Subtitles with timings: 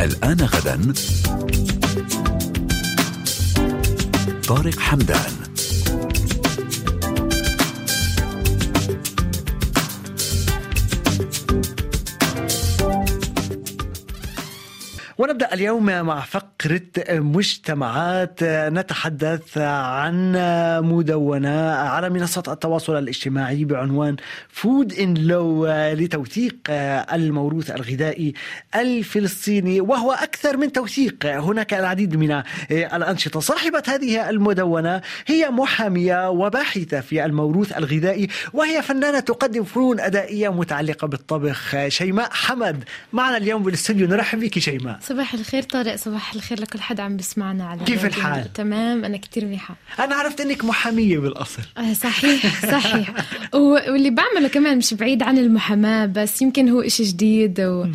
[0.00, 0.92] الآن غدا.
[4.48, 5.47] طارق حمدان.
[15.18, 20.32] ونبدأ اليوم مع فقرة مجتمعات نتحدث عن
[20.84, 24.16] مدونة على منصة التواصل الاجتماعي بعنوان
[24.48, 26.54] فود إن لو لتوثيق
[27.12, 28.34] الموروث الغذائي
[28.74, 31.26] الفلسطيني وهو أكثر من توثيق.
[31.26, 33.40] هناك العديد من الأنشطة.
[33.40, 41.06] صاحبة هذه المدونة هي محامية وباحثة في الموروث الغذائي وهي فنانة تقدم فنون أدائية متعلقة
[41.06, 42.84] بالطبخ شيماء حمد.
[43.12, 44.98] معنا اليوم بالاستوديو نرحب بك شيماء.
[45.08, 49.44] صباح الخير طارق صباح الخير لكل حد عم بسمعنا على كيف الحال؟ تمام أنا كتير
[49.44, 49.76] منيحة.
[49.98, 51.62] أنا عرفت إنك محامية بالأصل.
[51.78, 53.10] آه صحيح صحيح.
[53.54, 57.86] واللي بعمله كمان مش بعيد عن المحاماة بس يمكن هو إشي جديد و...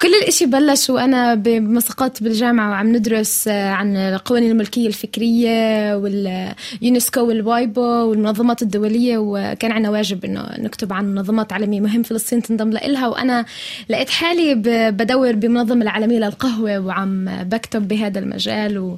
[0.00, 7.80] كل الإشي بلش وأنا بمساقات بالجامعة وعم ندرس آه، عن القوانين الملكية الفكرية واليونسكو والوايبو
[7.80, 13.44] والمنظمات الدولية وكان عنا واجب إنه نكتب عن منظمات عالمية مهم فلسطين تنضم لها وأنا
[13.88, 14.54] لقيت حالي
[14.90, 18.96] بدور بمنظمة العالمية للقهوة وعم بكتب بهذا المجال و...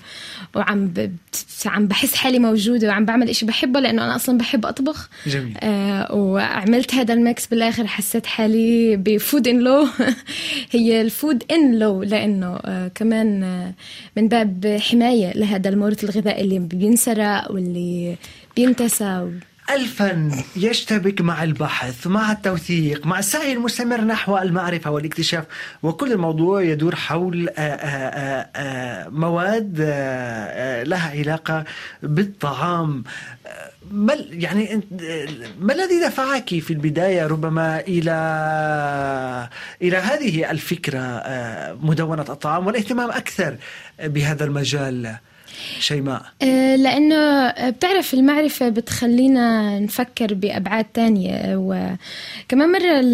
[0.55, 1.17] وعم ب...
[1.67, 5.09] عم بحس حالي موجودة وعم بعمل إشي بحبه لأنه أنا أصلا بحب أطبخ.
[5.27, 5.55] جميل.
[5.61, 9.87] آه وعملت هذا ال mix بالآخر حسيت حالي ب Food in Law
[10.71, 13.75] هي الفود إن لو لأنه آه كمان آه
[14.17, 18.17] من باب حماية لهذا المورد الغذائي اللي بينسرق واللي
[18.57, 19.31] بينتسى
[19.71, 25.45] الفن يشتبك مع البحث مع التوثيق مع السعي المستمر نحو المعرفة والاكتشاف
[25.83, 29.81] وكل الموضوع يدور حول آه، آه، آه، مواد
[30.87, 31.65] لها علاقة
[32.03, 33.05] بالطعام
[33.91, 34.81] ما يعني
[35.61, 39.49] ما الذي دفعك في البداية ربما إلى
[39.83, 41.23] إلى هذه الفكرة
[41.83, 43.57] مدونة الطعام والاهتمام أكثر
[44.05, 45.17] بهذا المجال؟
[45.81, 46.23] شيماء.
[46.43, 53.05] آه، لأنه بتعرف المعرفة بتخلينا نفكر بأبعاد تانية وكمان مرة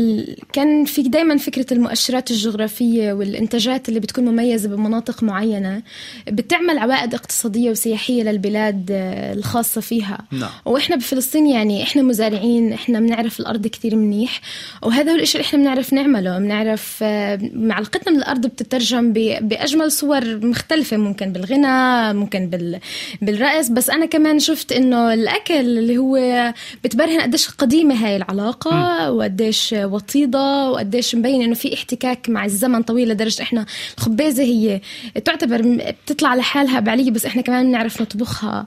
[0.52, 5.82] كان في دايما فكرة المؤشرات الجغرافية والإنتاجات اللي بتكون مميزة بمناطق معينة
[6.28, 10.18] بتعمل عوائد اقتصادية وسياحية للبلاد آه، الخاصة فيها.
[10.30, 10.50] نعم.
[10.64, 14.40] وإحنا بفلسطين يعني إحنا مزارعين إحنا بنعرف الأرض كثير منيح
[14.82, 16.38] وهذا هو الإشي اللي إحنا بنعرف نعمله.
[16.38, 22.80] بنعرف آه، معلقتنا من الأرض بتترجم بأجمل صور مختلفة ممكن بالغنى ممكن ممكن بال
[23.22, 26.52] بالرأس بس أنا كمان شفت إنه الأكل اللي هو
[26.84, 28.70] بتبرهن قديش قديمة هاي العلاقة
[29.10, 29.16] م.
[29.16, 33.66] وقديش وطيدة وقديش مبين إنه في احتكاك مع الزمن طويل لدرجة إحنا
[33.98, 34.80] الخبازة هي
[35.24, 35.62] تعتبر
[36.06, 38.66] بتطلع لحالها بعلية بس إحنا كمان بنعرف نطبخها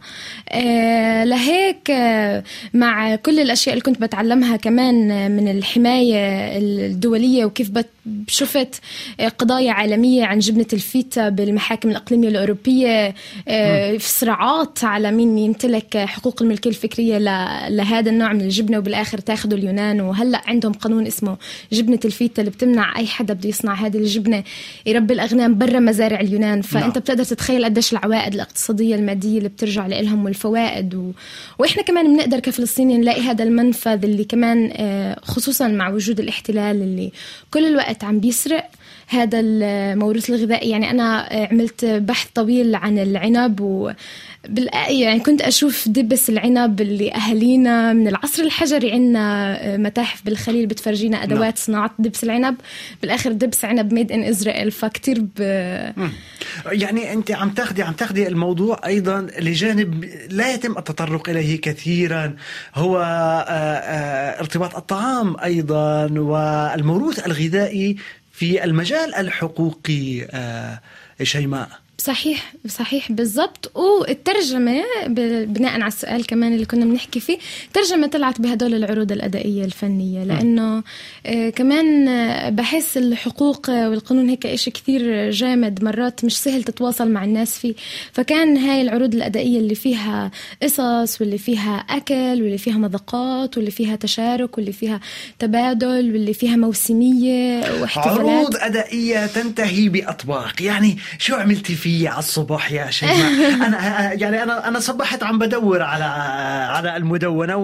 [0.49, 2.43] آه لهيك آه
[2.73, 6.17] مع كل الأشياء اللي كنت بتعلمها كمان من الحماية
[6.57, 7.69] الدولية وكيف
[8.27, 8.81] شفت
[9.37, 13.15] قضايا عالمية عن جبنة الفيتا بالمحاكم الإقليمية الأوروبية
[13.47, 13.52] آه،
[13.97, 17.17] في صراعات على مين يمتلك حقوق الملكية الفكرية
[17.69, 20.01] لهذا النوع من الجبنة وبالآخر تاخذوا اليونان.
[20.01, 21.37] وهلأ عندهم قانون اسمه
[21.71, 24.43] جبنة الفيتا اللي بتمنع أي حدا بده يصنع هذه الجبنة.
[24.85, 26.61] يربي الأغنام برا مزارع اليونان.
[26.61, 26.91] فأنت نعم.
[26.91, 30.95] بتقدر تتخيل قديش العوائد الاقتصادية المادية اللي بترجع لهم والفوائد.
[30.95, 31.11] و...
[31.59, 37.11] وإحنا كمان بنقدر كفلسطينيين نلاقي هذا المنفذ اللي كمان آه، خصوصا مع وجود الاحتلال اللي
[37.51, 38.69] كل الوقت عم بيسرق.
[39.13, 40.69] هذا الموروث الغذائي.
[40.69, 43.91] يعني أنا عملت بحث طويل عن العنب و
[44.89, 51.41] يعني كنت أشوف دبس العنب اللي أهالينا من العصر الحجري عندنا متاحف بالخليل بتفرجينا أدوات
[51.41, 51.53] نعم.
[51.55, 52.55] صناعة دبس العنب.
[53.01, 55.39] بالآخر دبس عنب ميد إن إسرائيل فكتير ب...
[56.65, 62.35] يعني أنت عم تاخدي عم تاخدي الموضوع أيضا لجانب لا يتم التطرق إليه كثيرا.
[62.75, 67.97] هو آه، آه، ارتباط الطعام أيضا والموروث الغذائي
[68.33, 70.79] في المجال الحقوقي آه،
[71.23, 71.82] شيماء.
[72.03, 73.71] صحيح صحيح بالضبط.
[73.75, 74.83] والترجمة
[75.45, 77.37] بناء على السؤال كمان اللي كنا بنحكي فيه
[77.73, 80.23] ترجمة طلعت بهدول العروض الأدائية الفنية.
[80.23, 80.83] لأنه
[81.25, 82.05] آه كمان
[82.55, 87.73] بحس الحقوق والقانون هيك إشي كثير جامد مرات مش سهل تتواصل مع الناس فيه.
[88.11, 90.31] فكان هاي العروض الأدائية اللي فيها
[90.63, 94.99] قصص واللي فيها أكل واللي فيها مذاقات واللي فيها تشارك واللي فيها
[95.39, 98.19] تبادل واللي فيها موسمية واحتفالات.
[98.19, 100.61] عروض أدائية تنتهي بأطباق.
[100.61, 103.53] يعني شو عملتي فيه عنبية على الصبح يا شيماء.
[103.67, 106.03] أنا يعني أنا أنا صبحت عم بدور على
[106.73, 107.57] على المدونة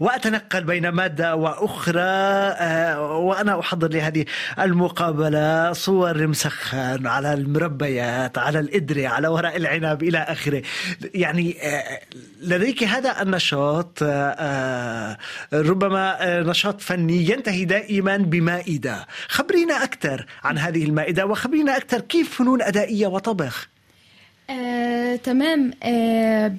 [0.00, 4.24] وأتنقل بين مادة وأخرى آه، وأنا أحضر لهذه
[4.58, 5.72] المقابلة.
[5.72, 10.62] صور مسخن على المربيات على الإدري على ورق العنب إلى آخره.
[11.14, 12.00] يعني آه،
[12.42, 15.16] لديك هذا النشاط آه،
[15.52, 19.06] ربما نشاط فني ينتهي دائما بمائدة.
[19.28, 23.59] خبرينا أكثر عن هذه المائدة وخبرينا أكثر كيف فنون أدائية وطبخ.
[24.50, 25.70] آه، تمام.
[25.82, 26.52] آه،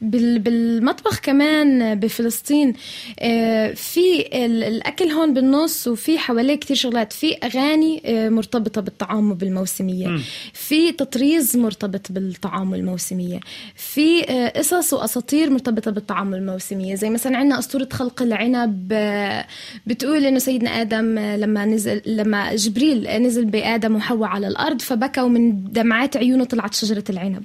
[0.00, 2.72] بالمطبخ كمان بفلسطين
[3.20, 7.12] آه، في الأكل هون بالنص وفي حواليه كتير شغلات.
[7.12, 10.08] في أغاني آه، مرتبطة بالطعام وبالموسمية.
[10.08, 10.20] م.
[10.52, 13.40] في تطريز مرتبط بالطعام والموسمية.
[13.74, 16.94] في آه، قصص وأساطير مرتبطة بالطعام والموسمية.
[16.94, 19.46] زي مثلا عندنا أسطورة خلق العنب آه،
[19.86, 25.28] بتقول إنه سيدنا آدم آه، لما نزل لما جبريل نزل بآدم وحواء على الأرض فبكوا
[25.28, 27.29] من دمعات عيونه طلعت شجرة العنب.
[27.30, 27.44] العنب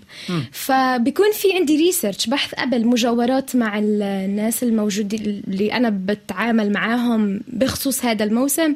[0.52, 8.06] فبيكون في عندي ريسيرش بحث قبل مجاورات مع الناس الموجودين اللي أنا بتعامل معاهم بخصوص
[8.06, 8.76] هذا الموسم.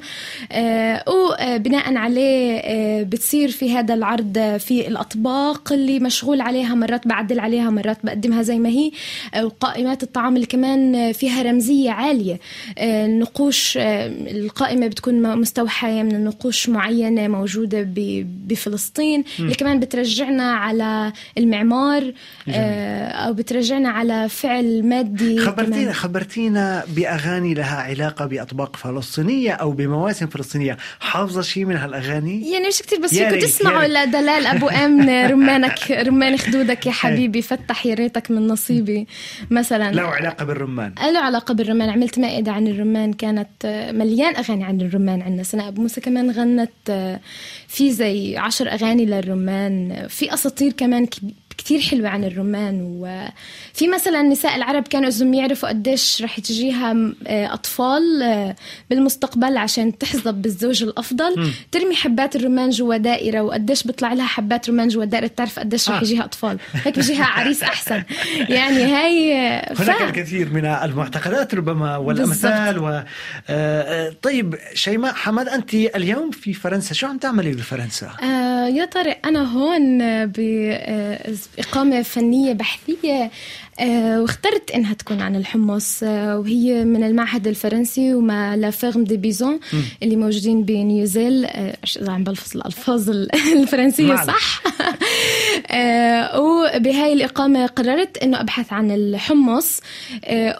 [0.51, 7.39] آه وبناء عليه آه بتصير في هذا العرض في الأطباق اللي مشغول عليها مرات بعدل
[7.39, 8.91] عليها مرات بقدمها زي ما هي.
[9.33, 12.39] آه وقائمات الطعام اللي كمان فيها رمزية عالية.
[12.77, 17.87] آه النقوش آه القائمة بتكون مستوحاة من نقوش معينة موجودة
[18.47, 19.23] بفلسطين.
[19.39, 20.88] اللي كمان بترجعنا على
[21.37, 22.13] المعمار.
[22.49, 25.93] آه، أو بترجعنا على فعل مادي خبرتينا كمان.
[25.93, 30.77] خبرتينا بأغاني لها علاقة بأطباق فلسطينية أو بمواسم فلسطينية.
[30.99, 36.37] حافظة شيء من هالأغاني؟ يعني مش كثير بس فيكم تسمعوا لدلال أبو أمن رمانك رمان
[36.37, 37.41] خدودك يا حبيبي.
[37.41, 39.07] فتح يا ريتك من نصيبي
[39.51, 39.91] مثلا.
[39.91, 40.93] له علاقة بالرمان.
[41.13, 41.89] له علاقة بالرمان.
[41.89, 43.49] عملت مائدة عن الرمان كانت
[43.93, 45.43] مليان أغاني عن الرمان عندنا.
[45.43, 47.19] سناء أبو موسى كمان غنت آه،
[47.69, 51.07] في زي عشر أغاني للرمان في أساطير كمان
[51.69, 57.53] كتير حلوة عن الرمان وفي مثلا نساء العرب كانوا إذا يعرفوا قديش رح تجيها آه،
[57.53, 58.55] أطفال آه،
[58.89, 61.51] بالمستقبل عشان تحظى بالزوج الأفضل م.
[61.71, 65.95] ترمي حبات الرمان جوا دائرة وقديش بيطلع لها حبات رمان جوا دائرة تعرف قديش رح
[65.95, 66.01] آه.
[66.01, 68.03] يجيها أطفال هيك بيجيها عريس أحسن
[68.57, 69.33] يعني هاي
[69.79, 73.03] هناك الكثير من المعتقدات ربما والأمثال و...
[74.21, 79.43] طيب شيماء حمد أنت اليوم في فرنسا شو عم تعملي بفرنسا؟ آه يا طارق أنا
[79.53, 80.39] هون ب
[81.59, 83.31] إقامة فنية بحثية
[83.79, 89.17] آه، واخترت إنها تكون عن الحمص آه، وهي من المعهد الفرنسي ومع La Ferme du
[89.17, 89.59] Buisson
[90.03, 91.77] اللي موجودين ب Noisiel آه،
[92.07, 93.09] عم بلفظ الألفاظ
[93.59, 94.63] الفرنسية صح.
[96.35, 99.79] وبهاي الإقامة قررت إنه أبحث عن الحمص.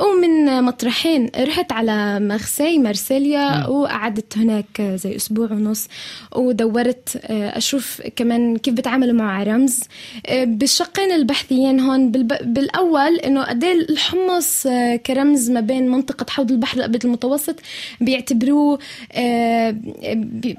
[0.02, 5.88] ومن مطرحين رحت على مارسي مارسيليا وقعدت هناك زي أسبوع ونص.
[6.36, 9.80] ودورت أشوف كمان كيف بتعاملوا مع رمز.
[10.30, 16.52] بالشقين البحثيين هون بالأول قال إنه قد إيه الحمص آه، كرمز ما بين منطقة حوض
[16.52, 17.56] البحر الأبيض المتوسط
[18.02, 18.80] بيعتبروه
[19.14, 19.76] آه،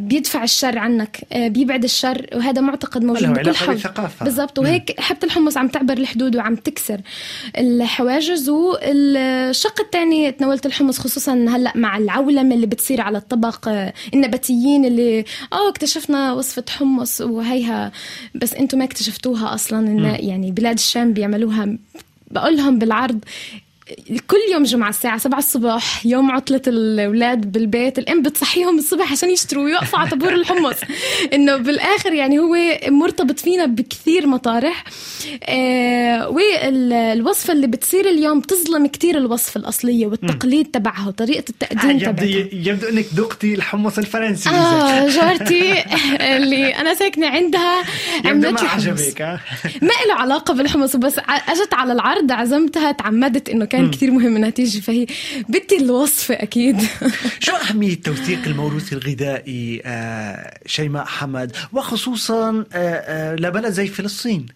[0.01, 2.27] بيدفع الشر عنك آه، بيبعد الشر.
[2.35, 3.77] وهذا معتقد موجود بكل حوض.
[4.41, 4.59] بالضبط.
[4.59, 7.01] وهيك حبة الحمص عم تعبر الحدود وعم تكسر
[7.59, 8.49] الحواجز.
[8.49, 13.69] والشق الثاني تناولت الحمص خصوصا هلأ مع العولمة اللي بتصير على الطبق
[14.15, 17.93] النباتيين اللي آه اكتشفنا وصفة حمص وهيها.
[18.35, 21.77] بس أنتم ما اكتشفتوها أصلا يعني بلاد الشام بيعملوها.
[22.31, 23.25] بقول لهم بالعرض
[24.27, 29.65] كل يوم جمعة الساعة 7 الصبح يوم عطلة الأولاد بالبيت الأم بتصحيهم الصبح عشان يشتروا
[29.65, 30.77] ويقفوا على طابور الحمص.
[31.35, 32.57] إنه بالآخر يعني هو
[32.89, 34.85] مرتبط فينا بكثير مطارح.
[35.45, 42.49] آه والوصفة اللي بتصير اليوم بتظلم كثير الوصفة الأصلية والتقليد تبعها وطريقة التقديم آه تبعها.
[42.53, 44.49] يبدو إنك ذقتي الحمص الفرنسي.
[44.51, 45.85] آه جارتي
[46.21, 47.83] اللي أنا ساكنة عندها
[48.25, 49.21] عملت ما عجبك
[49.83, 54.37] ما له علاقة بالحمص بس أجت على العرض عزمتها تعمدت إنه كان كان كثير مهم
[54.37, 55.07] انها تيجي فهي
[55.49, 56.81] بدي الوصفه أكيد.
[57.45, 64.47] شو أهمية توثيق الموروث الغذائي آه شيماء حمد؟ وخصوصا آه آه لبلد زي فلسطين.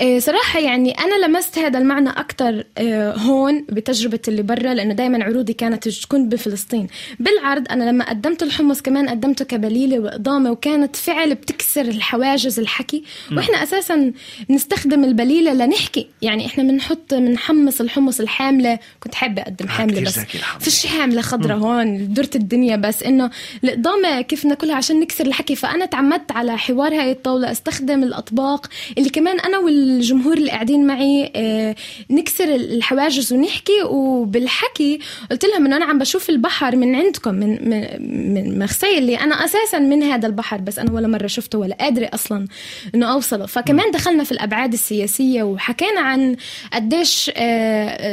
[0.00, 5.24] آه صراحة يعني أنا لمست هذا المعنى أكثر آه هون بتجربة اللي برا لأنه دائما
[5.24, 6.86] عروضي كانت تكون بفلسطين.
[7.20, 13.04] بالعرض أنا لما قدمت الحمص كمان قدمته كبليلة واضامه وكانت فعل بتكسر الحواجز الحكي.
[13.32, 14.12] وإحنا أساسا
[14.48, 16.08] بنستخدم البليلة لنحكي.
[16.22, 20.18] يعني إحنا بنحط بنحمص الحمص الحكي حاملة كنت حابة أقدم حاملة بس
[20.60, 23.30] فيش حاملة خضرة هون درت الدنيا بس إنه
[23.64, 25.56] الاقدامه كيف ناكلها عشان نكسر الحكي.
[25.56, 28.66] فأنا تعمدت على حوار هاي الطاولة أستخدم الأطباق
[28.98, 31.74] اللي كمان أنا والجمهور اللي قاعدين معي آه،
[32.10, 33.82] نكسر الحواجز ونحكي.
[33.84, 34.98] وبالحكي
[35.30, 39.44] قلت لهم إنه أنا عم بشوف البحر من عندكم من من, من مخسي اللي أنا
[39.44, 42.46] أساسا من هذا البحر بس أنا ولا مرة شفته ولا قادرة أصلا
[42.94, 43.46] إنه أوصله.
[43.46, 46.36] فكمان دخلنا في الأبعاد السياسية وحكينا عن
[46.72, 47.30] قديش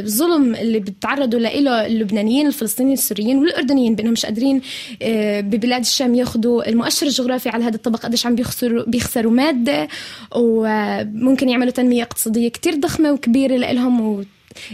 [0.05, 4.61] الظلم آه، اللي بتعرضوا له اللبنانيين الفلسطينيين السوريين والأردنيين بأنهم مش قادرين
[5.01, 9.87] آه، ببلاد الشام ياخذوا المؤشر الجغرافي على هذا الطبق قديش عم بيخسروا بيخسروا مادة
[10.35, 14.25] وممكن يعملوا تنمية اقتصادية كتير ضخمة وكبيرة لهم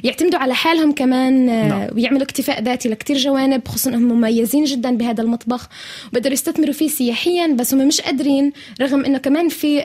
[0.03, 1.87] يعتمدوا على حالهم كمان آه، نعم.
[1.95, 5.69] ويعملوا اكتفاء ذاتي لكتير جوانب خصوصا إنهم مميزين جدا بهذا المطبخ
[6.13, 9.83] بقدروا يستثمروا فيه سياحيا بس هم مش قادرين رغم إنه كمان في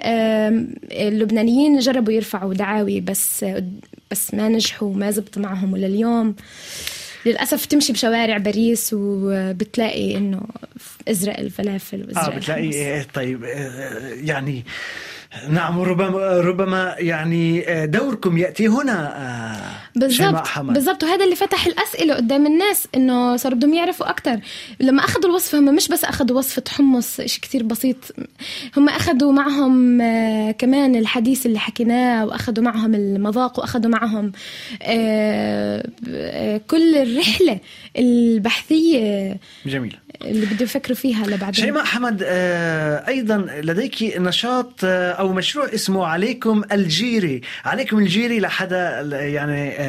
[0.93, 3.45] اللبنانيين جربوا يرفعوا دعاوي بس
[4.13, 6.35] بس ما نجحوا وما زبط معهم ولليوم
[7.27, 10.41] للأسف تمشي بشوارع باريس وبتلاقي إنه
[11.09, 13.07] ازرق الفلافل وازرق آه بتلاقي الحمص.
[13.15, 13.45] طيب
[14.25, 14.65] يعني
[15.49, 19.13] نعم ربما ربما يعني آه، دوركم يأتي هنا
[19.97, 21.03] آه، بالضبط بالضبط.
[21.05, 24.41] وهذا اللي فتح الأسئلة قدام الناس إنه صاروا بدهم يعرفوا أكثر
[24.81, 27.97] لما أخذوا الوصفه هم مش بس أخذوا وصفه حمص شيء كثير بسيط.
[28.77, 34.33] هم أخذوا معهم آه، كمان الحديث اللي حكيناه وأخذوا معهم المذاق وأخذوا معهم
[36.67, 37.61] كل الرحلة
[37.99, 41.65] البحثية جميله اللي بده يفكروا فيها لبعدين.
[41.65, 42.23] شيماء حمد
[43.09, 47.41] أيضا لديك نشاط أو مشروع اسمه عليكم الجيري.
[47.65, 49.82] عليكم الجيري لحدا يعني آه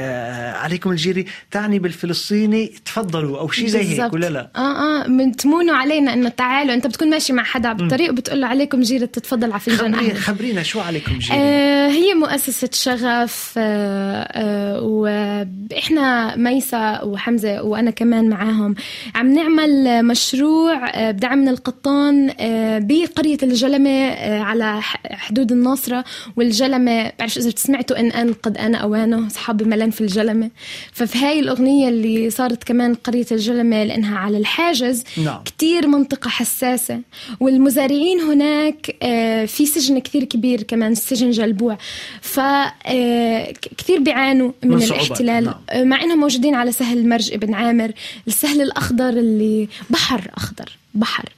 [0.63, 1.25] عليكم الجيري.
[1.51, 6.29] تعني بالفلسطيني تفضلوا أو شيء زي هيك ولا لا؟ آه آه من تمونوا علينا إنه
[6.29, 6.73] تعالوا.
[6.73, 10.63] أنت بتكون ماشي مع حدا بالطريق وبتقول له عليكم جيري تتفضل على فنجان خبرينا, خبرينا
[10.63, 18.75] شو عليكم جيري؟ آه هي مؤسسة شغف آه آه وإحنا ميسا وحمزة وأنا كمان معاهم.
[19.15, 24.81] عم نعمل مشروع آه بدعم من القطان آه بقرية الجلمة آه على
[25.11, 26.03] حدود الناصرة
[26.35, 30.49] والجلمة بعرفش إذا سمعتوا إن أن قد أنا أوانه أصحابي في الجلمة.
[30.91, 35.43] ففي هاي الأغنية اللي صارت كمان قرية الجلمة لأنها على الحاجز نعم.
[35.43, 37.01] كتير منطقة حساسة.
[37.39, 41.77] والمزارعين هناك آه، في سجن كثير كبير كمان سجن جلبوع.
[42.21, 45.43] فكثير آه، بيعانوا من, من الاحتلال.
[45.43, 45.87] نعم.
[45.87, 47.91] مع إنهم موجودين على سهل مرج ابن عامر
[48.27, 50.82] السهل الأخضر اللي بحر أخضر.
[50.93, 51.29] بحر.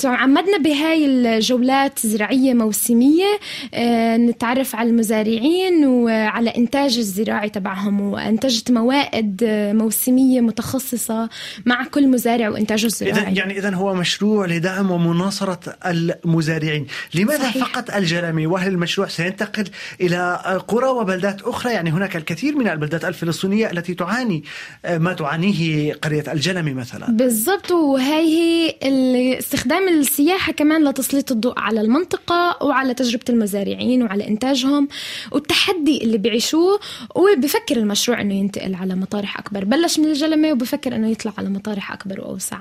[0.00, 3.38] فتعمدنا بهاي الجولات زراعية موسمية
[3.74, 9.44] آه، نتعرف على المزارعين وعلى إنتاج الزراعي تبعهم وأنتجت موائد
[9.74, 11.28] موسمية متخصصة
[11.66, 13.20] مع كل مزارع وإنتاجه الزراعي.
[13.20, 16.86] إذن يعني إذا هو مشروع لدعم ومناصرة المزارعين.
[17.14, 17.64] لماذا صحيح.
[17.64, 19.64] فقط الجرمي وهل المشروع سينتقل
[20.00, 24.44] إلى قرى وبلدات أخرى؟ يعني هناك الكثير من البلدات الفلسطينية التي تعاني
[24.84, 27.05] آه، ما تعانيه قرية الجلمي مثلا.
[27.08, 34.88] بالضبط وهي هي استخدام السياحة كمان لتسليط الضوء على المنطقة وعلى تجربة المزارعين وعلى إنتاجهم
[35.32, 36.80] والتحدي اللي بيعيشوه.
[37.14, 39.64] وبفكر المشروع أنه ينتقل على مطارح أكبر.
[39.64, 42.58] بلش من الجلمة وبفكر أنه يطلع على مطارح أكبر وأوسع.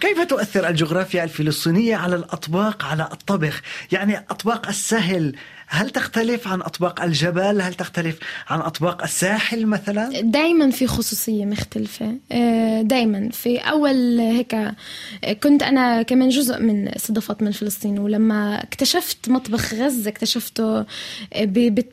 [0.00, 3.62] كيف تؤثر الجغرافيا الفلسطينية على الأطباق على الطبخ؟
[3.92, 5.34] يعني أطباق السهل
[5.70, 12.14] هل تختلف عن أطباق الجبل؟ هل تختلف عن أطباق الساحل مثلا؟ دايما في خصوصية مختلفة.
[12.32, 14.56] آه، دايما في أول هيك
[15.42, 20.84] كنت أنا كمان جزء من استضافات من فلسطين ولما اكتشفت مطبخ غزة اكتشفته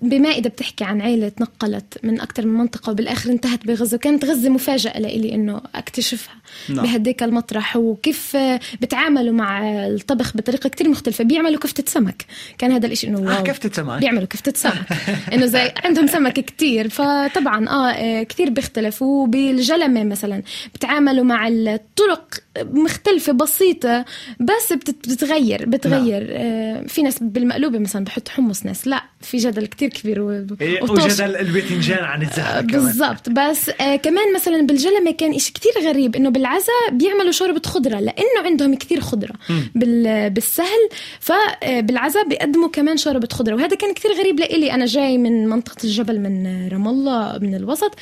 [0.01, 4.99] بمائدة بتحكي عن عائلة تنقلت من أكثر من منطقة وبالآخر انتهت بغزة وكانت غزة مفاجأة
[4.99, 6.35] لإلي إنه أكتشفها
[6.69, 6.85] نعم.
[6.85, 8.37] بهديك المطرح وكيف
[8.81, 12.25] بتعاملوا مع الطبخ بطريقة كتير مختلفة بيعملوا كفتة سمك.
[12.57, 13.99] كان هذا الإشي إنه آه كفتة سمك.
[13.99, 14.85] بيعملوا كفتة سمك.
[15.33, 20.43] إنه زي عندهم سمك كتير فطبعا آه كتير بيختلف وبالجلمة مثلا
[20.73, 24.05] بتعاملوا مع الطرق مختلفة بسيطة
[24.39, 26.23] بس بتتغير بتغير.
[26.23, 26.31] نعم.
[26.31, 30.45] آه في ناس بالمقلوبة مثلا بحط حمص ناس لا في جدل كتير كبير و...
[30.61, 33.29] إيه، وجدل الباذنجان عن الزهر بالضبط.
[33.29, 38.41] بس آه كمان مثلا بالجلمة كان إشي كتير غريب إنه بالعزاء بيعملوا شوربة خضرة لأنه
[38.45, 39.33] عندهم كتير خضرة
[39.75, 40.29] بال...
[40.29, 40.89] بالسهل.
[41.19, 43.55] فبالعزاء بيقدموا كمان شوربة خضرة.
[43.55, 44.71] وهذا كان كتير غريب لإلي.
[44.73, 47.95] أنا جاي من منطقة الجبل من رام الله من الوسط.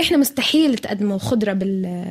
[0.00, 2.04] إحنا مستحيل تقدموا خضرة بال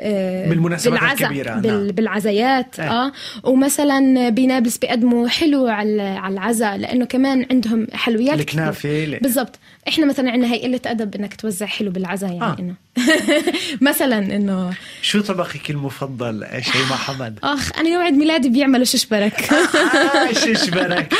[0.00, 1.86] آه، بالمناسبات الكبيرة بال...
[1.86, 1.86] نعم.
[1.86, 3.12] بالعزايات آه, آه.
[3.44, 10.30] ومثلا بنابلس بيقدموا حلو على على العزاء لأنه كمان عندهم حلويات الكنافة بالضبط إحنا مثلا
[10.30, 12.56] عندنا هي قلة أدب إنك توزع حلو بالعزاء يعني آه.
[12.58, 12.74] إنه
[13.80, 14.70] مثلا إنه
[15.02, 19.52] شو طبقك المفضل؟ شيماء حمد؟ أخ أنا يوم عيد ميلادي بيعملوا ششبرك.
[19.52, 21.14] آه ششبرك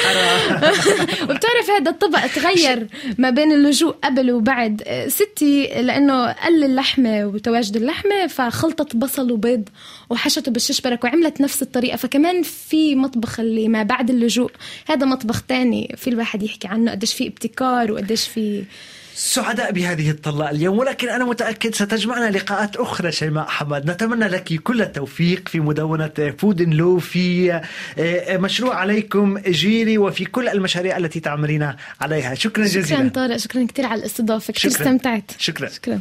[1.22, 2.86] وبتعرف هذا الطبق تغير
[3.18, 4.82] ما بين اللجوء قبل وبعد.
[5.08, 9.68] ستي لأنه قل اللحمة وتواجد اللحمة فخلطت بصل وبيض
[10.10, 11.96] وحشته بالششبرك وعملت نفس الطريقة.
[11.96, 14.50] فكمان في مطبخ اللي ما بعد اللجوء
[14.88, 18.64] هذا مطبخ تاني في الواحد يحكي عنه قديش في ابتكار وقديش في
[19.20, 24.82] سعداء بهذه الطلة اليوم ولكن أنا متأكد ستجمعنا لقاءات أخرى شيماء حمد نتمنى لك كل
[24.82, 27.52] التوفيق في مدونة فود لو في
[27.98, 32.34] آه، مشروع عليكم جيري وفي كل المشاريع التي تعملين عليها.
[32.34, 32.86] شكرا جزيلا.
[32.86, 35.30] شكرا طارق شكرا كثير على الاستضافة كثير استمتعت.
[35.38, 35.68] شكرا.
[35.68, 36.00] شكرا.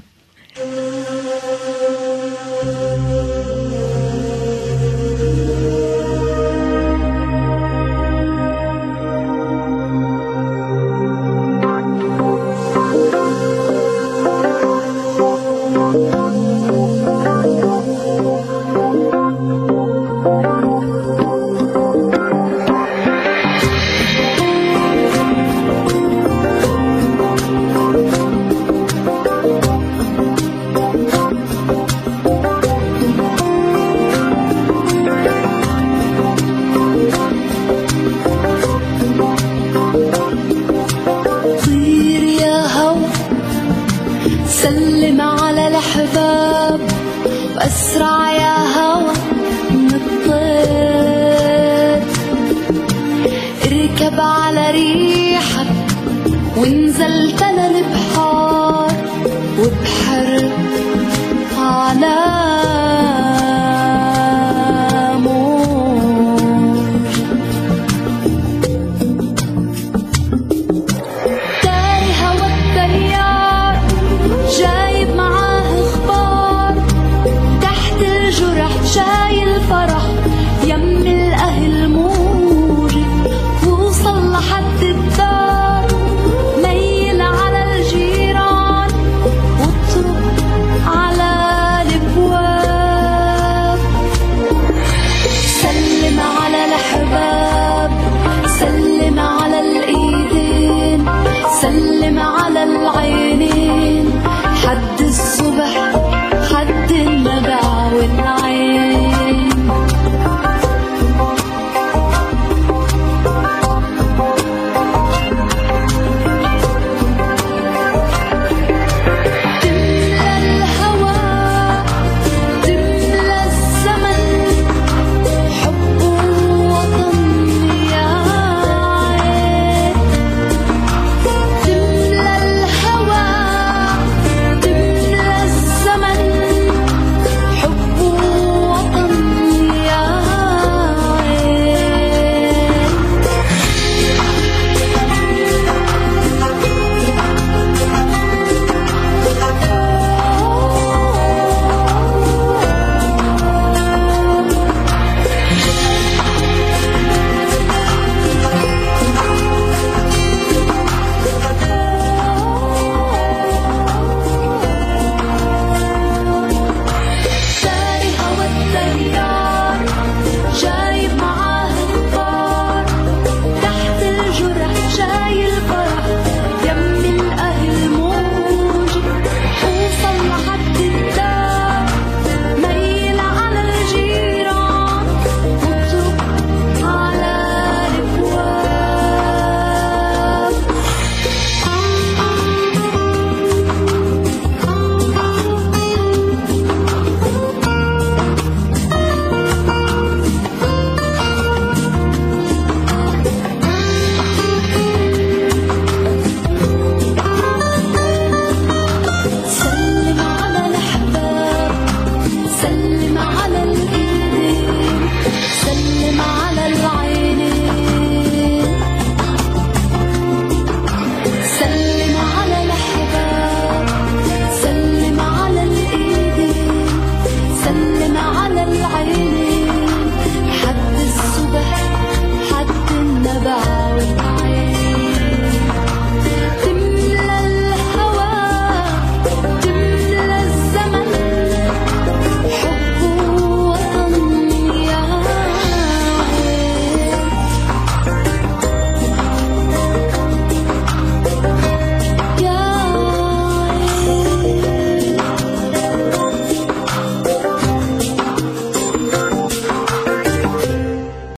[56.58, 57.70] وانزلت أنا